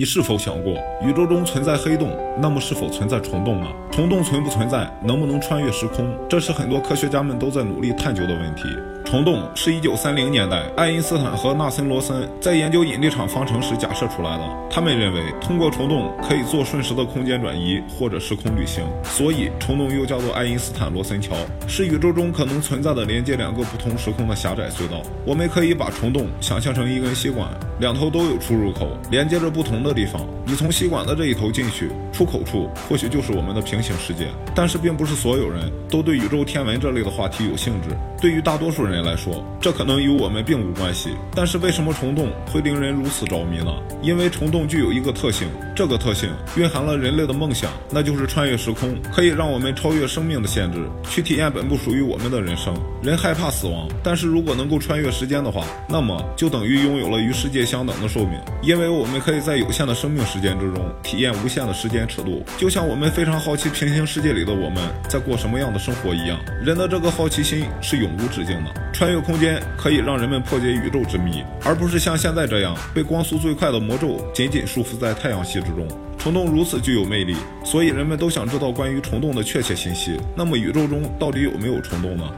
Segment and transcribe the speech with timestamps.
[0.00, 0.72] 你是否想过，
[1.02, 3.66] 宇宙中存在黑洞，那么是否存在虫洞呢？
[3.92, 8.62] 虫洞存不存在，能不能穿越时空，这是很多科学家们都在努力探究的问题。
[9.10, 14.44] 虫洞是一九三零年代爱因斯坦和纳森罗森在研究引力场方程时假设出来的。
[14.70, 21.34] 他们认为，通过虫洞可以做瞬时的空间转移或者时空旅行，所以虫洞又叫做爱因斯坦罗森桥，
[21.66, 25.02] 是宇宙中可能存在的连接两个不同时空的狭窄隧道。
[25.26, 27.48] 我们可以把虫洞想象成一根吸管，
[27.80, 30.24] 两头都有出入口，连接着不同的地方。
[30.46, 34.28] 你从吸管的这一头进去，出口处或许就是我们的平行世界。
[34.54, 37.88] 但是，并不是所有人都对宇宙天文这类的话题有兴致。
[38.20, 41.10] 对于大多数人，来说，这可能与我们并无关系。
[41.34, 43.72] 但是为什么虫洞会令人如此着迷呢？
[44.02, 52.74] 因为虫洞具有一个特性，这个特性蕴含了人类的梦想，那就是穿越时空，可以让我们超越生命的限制，去体验本不属于我们的人生。
[53.02, 66.38] 人害怕死亡，但是如果能够穿越时间的话，那么就等于拥有了与世界相等的寿命，因为我们可以在有限的生命时间之中体验无限的时间尺度，就像我们非常好奇平行世界里的我们在过什么样的生活一样。
[66.62, 68.70] 人的这个好奇心是永无止境的。
[69.00, 75.88] 穿越空间可以让人们破解宇宙之谜，而不是像现在这样被光速最快的魔咒紧紧束缚在太阳系之中。
[76.18, 77.34] 虫洞如此具有魅力，
[77.64, 80.20] 所以人们都想知道关于虫洞的确切信息。
[80.36, 82.30] 那么宇宙中到底有没有虫洞呢？